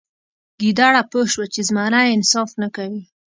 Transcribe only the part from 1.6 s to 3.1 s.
زمری انصاف نه کوي.